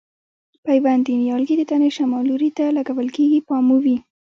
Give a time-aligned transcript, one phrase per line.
[0.65, 3.97] پیوند د نیالګي د تنې شمال لوري ته لګول کېږي پام مو وي.